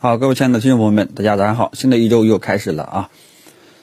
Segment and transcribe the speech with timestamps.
[0.00, 1.72] 好，各位亲爱的听众朋友们，大家早上好！
[1.74, 3.10] 新的一周又开始了啊。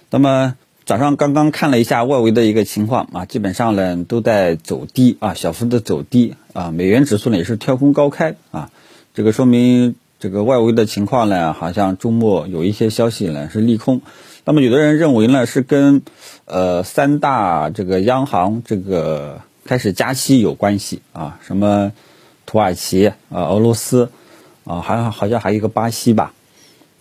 [0.10, 6.72] 那么早上刚刚看了一下外围的一个情况啊，基本上呢都在走低啊，小幅的走低啊。
[6.72, 8.72] 美元指数呢也是跳空高开啊，
[9.14, 14.02] 这个说明这个外围的情况呢，好像周末有一些消息呢是利空。
[14.46, 16.02] 那么有的人认为呢是跟
[16.46, 21.92] 呃三大这个央行这个开始加息有关系啊，什么
[22.46, 23.16] 土耳其啊、
[23.50, 24.10] 俄罗斯。
[24.66, 26.34] 啊，还好像还有一个巴西吧，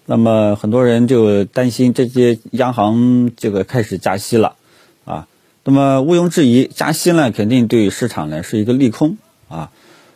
[0.07, 4.57] 那么很多人就担心这些央行这个开始加息了，
[5.07, 5.27] 啊，
[5.65, 9.17] 那么毋庸置疑，加息呢肯定对市场呢是一个利空
[9.49, 9.71] 啊，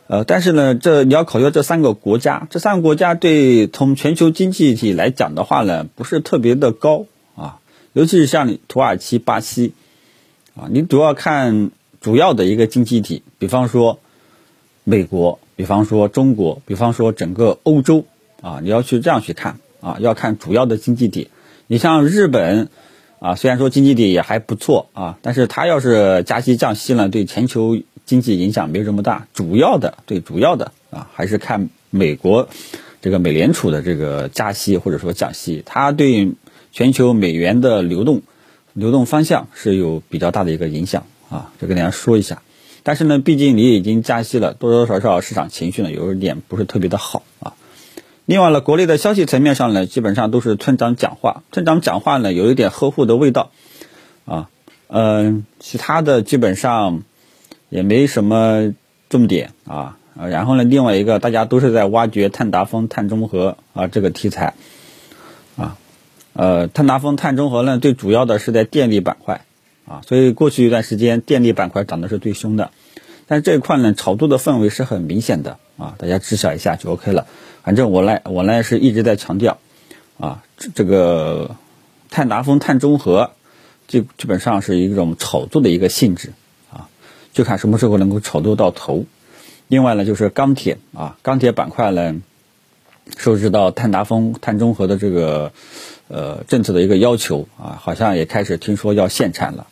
[0.05, 7.57] 呃，但是呢，这你要考虑这三个国家，这三个国家对从全球经济体来讲的话呢，不是特别的高啊，
[7.93, 9.73] 尤其是像土耳其、巴西，
[10.55, 13.99] 啊，你主要看主要的一个经济体，比方说
[14.89, 15.39] 美国。
[15.55, 18.05] 比方说中国，比方说整个欧洲
[18.41, 21.27] 啊，你要去这样去看啊，要看主要的经济体。
[21.67, 22.69] 你像日本
[23.19, 29.27] 啊，虽然说经济体也还不错啊，但是它要是加息降息呢，对全球经济影响没有这么大。
[29.33, 32.47] 主要的对主要的啊，还是看美国
[33.01, 36.31] 这个美联储的这个加息或者说降息，它对
[36.71, 38.21] 全球美元的流动
[38.71, 42.41] 流动方向是有比较大的一个影响啊，这跟大家说一下。
[42.83, 47.53] 但是呢，毕竟你已经加息了，多多少少市场情绪呢有一点不是特别的好啊。
[48.25, 53.51] 另外呢，国内的消息层面上呢，基本上都是村长讲话，村长讲话呢有一点呵护的味道
[54.25, 54.49] 啊。
[54.87, 57.03] 嗯，其他的基本上
[57.69, 58.73] 也没什么
[59.09, 59.97] 重点啊。
[60.15, 64.53] 然后呢，另外一个大家都是在挖掘碳达峰、碳中和啊这个题材
[65.55, 65.77] 啊。
[66.33, 69.41] 呃，碳达峰、碳中和呢，最主要的是在电力板块。
[69.89, 72.69] 啊，所以过去一段时间电力板块涨的是最凶的，
[73.25, 77.25] 但是这一块呢，炒作的氛围是很明显的啊，大家知晓一下就 OK 了。
[77.63, 79.57] 反正我呢，我呢是一直在强调，
[80.19, 80.43] 啊，
[80.75, 81.55] 这个
[82.11, 83.31] 碳达峰、碳中和，
[83.87, 86.33] 基基本上是一种炒作的一个性质
[86.71, 86.87] 啊，
[87.33, 89.05] 就看什么时候能够炒作到头。
[89.67, 92.15] 另外呢，就是钢铁啊，钢铁板块呢，
[93.17, 95.51] 受制到碳达峰、碳中和的这个
[96.07, 99.67] 呃政策的一个要求啊，好像也开始听说要限产了。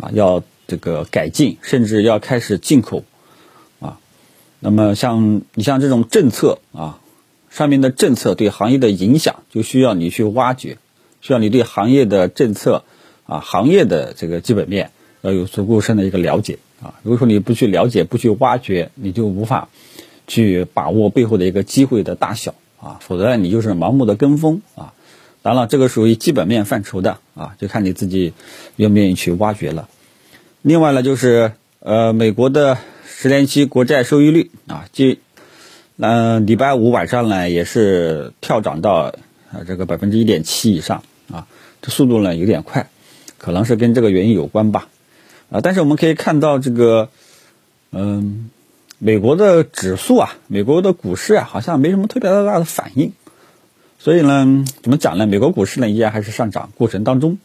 [0.00, 3.04] 啊，要这个改进，甚至要开始进口，
[3.80, 3.98] 啊，
[4.60, 7.00] 那么像你像这种政策啊，
[7.50, 10.78] 上面的政策对行业的影响，就需要你去挖掘，
[11.20, 12.84] 需要你对行业的政策
[13.26, 16.94] 啊，行业的这个基本面要有足够深的一个了解啊。
[17.02, 19.68] 如果说你不去了解，不去挖掘，你就无法
[20.26, 24.94] 去把握背后的一个机会的大小啊，否则你就是盲目的跟风啊。
[25.42, 28.32] 当然了，这个属于基本面范畴的啊，就看你自己
[28.76, 29.88] 愿不愿意去挖掘了。
[30.62, 35.18] 另外呢，就是呃，美国的十年期国债收益率啊，即
[35.98, 39.12] 嗯，礼拜五晚上呢也是跳涨到
[39.52, 41.48] 啊这个百分之一点七以上啊，
[41.80, 42.88] 这速度呢有点快，
[43.36, 44.88] 可能是跟这个原因有关吧
[45.50, 45.60] 啊。
[45.60, 47.08] 但是我们可以看到这个
[47.90, 48.50] 嗯，
[48.98, 53.12] 美国的指数啊，美国的股市啊，好像没什么特别大的反应。
[54.02, 55.28] 所以呢，怎么讲呢？
[55.28, 57.38] 美国股市呢依然还是上涨过程当中，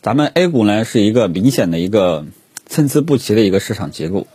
[0.00, 2.26] 咱们 A 股呢是一个明显的一个
[2.66, 4.26] 参差不齐的一个市场结构，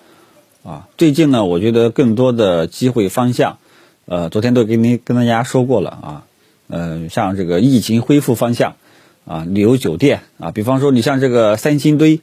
[0.64, 3.58] 啊，最近呢，我觉得更多的机会方向，
[4.06, 6.24] 呃，昨天都跟您跟大家说过了啊，
[6.70, 8.78] 嗯，像这个疫情恢复方向，
[9.26, 12.22] 啊，旅游酒店啊，比方说你像这个三星堆，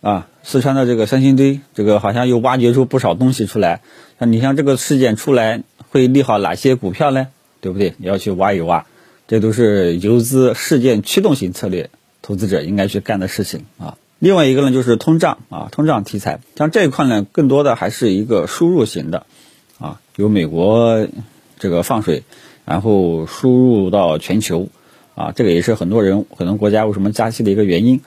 [0.00, 3.80] 啊，四川的这个三星堆，这个好像又挖掘出不少东西出来，
[4.18, 7.28] 那你像这个事件出来会利好哪些股票呢？
[7.62, 7.94] 对不对？
[7.96, 8.84] 你要去挖一挖，
[9.28, 11.88] 这都是游资事件驱动型策略
[12.20, 13.96] 投资者应该去干的事情啊。
[14.18, 19.26] 另外一个呢，就是通胀啊，通胀题材，像这一块呢，更多的还是一个输入型的
[19.78, 21.06] 啊，由美国
[21.58, 22.24] 这个放水，
[22.64, 24.68] 然后输入到全球
[25.14, 28.00] 啊，这个也是很多人很多国家为什么加息的一个原因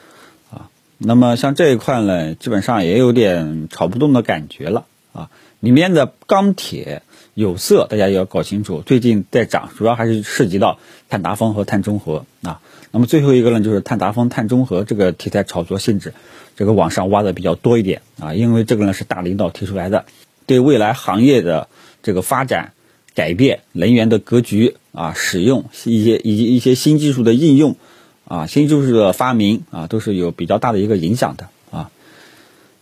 [0.52, 0.70] 啊。
[0.98, 5.30] 那么像这一块呢，基本上也有点炒不动的感觉了啊，
[5.66, 7.02] 里面的钢铁。
[7.38, 12.62] 有色，大家也要搞清楚，最近在涨，主要还是涉及到碳达峰和碳中和啊。
[12.92, 16.14] 那么最后一个呢，就是碳达峰、碳中和这个题材炒作性质，
[16.56, 20.06] 这个网上挖的比较多一点啊，因为这个呢是大领导提出来的，
[20.46, 21.68] 对未来行业的
[22.04, 22.72] 这个发展、
[23.14, 27.76] 改变、能源的格局啊、使用一些以及一些新技术的应用
[28.24, 31.92] 啊、新技术的发明啊，都是有比较大的一个影响的啊。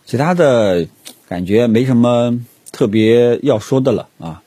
[0.06, 0.86] 其他的
[1.28, 2.38] 感觉没什么
[2.74, 4.42] 特别要说的了啊。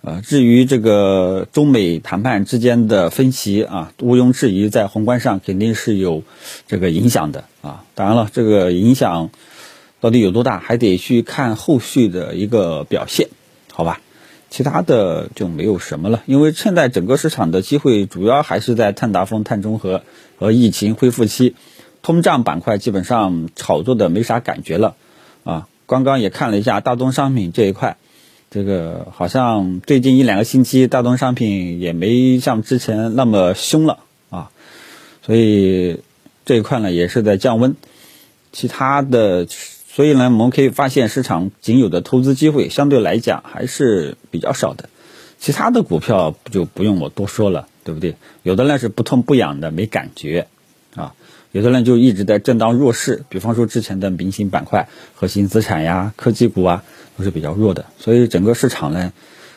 [0.00, 6.22] 呃，至于这个中美谈判之间的分歧啊，毋庸置疑，在宏观上肯定是有
[6.66, 7.84] 这个影响的啊。
[7.94, 9.28] 当然了，这个影响
[10.00, 13.28] 到底有多大，还得去看后续的一个表现，
[13.70, 14.00] 好吧？
[14.48, 16.22] 其他的就没有什么了。
[16.24, 20.02] 因为现在整个市场的机会主要还是在碳达峰、碳中和
[20.38, 21.54] 和疫情恢复期，
[22.00, 24.96] 通胀板块基本上炒作的没啥感觉了。
[25.90, 27.96] 刚刚也看了一下大宗商品这一块，
[28.48, 33.98] 这个好像最近一两个星期大宗商品也没像之前那么凶了
[34.30, 34.52] 啊，
[35.26, 35.98] 所以
[36.44, 37.74] 这一块呢也是在降温。
[38.52, 44.88] 其他的，所以呢我们可以发现市场仅有的投资机会相对来讲还是比较少的。
[45.40, 48.14] 其他的股票就不用我多说了，对不对？
[48.44, 50.46] 有的呢是不痛不痒的，没感觉
[50.94, 51.14] 啊。
[51.52, 56.84] 有的人就一直在震荡弱势，比方说之前的明星板块、核心资产呀、科技股啊，
[57.18, 57.86] 都是比较弱的。
[57.98, 59.12] 所以整个市场呢，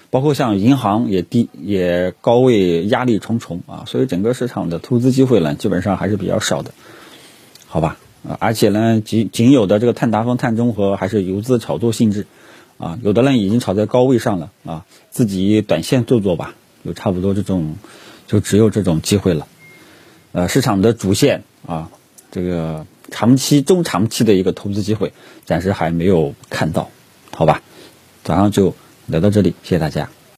[0.10, 6.72] 包括像银行也低也高位压力重重啊，所以整个市场的投资机会呢，基本上还是比较少的，
[7.68, 7.98] 好吧？
[8.28, 12.26] 啊，而且呢，仅仅有的这个碳达峰、碳中和还是游资炒作性质
[12.78, 17.76] 啊，有的人已经炒在高位上了啊，自己短线做做吧，就差不多这种，
[18.26, 19.48] 就只有这种机会了。
[20.32, 21.90] 呃，市场的主线啊，
[22.32, 25.12] 这个长期、中长期的一个投资机会，
[25.46, 26.90] 暂时还没有看到，
[27.32, 27.62] 好吧？
[28.24, 28.74] 早上就
[29.08, 30.10] 聊到这里，谢谢大家。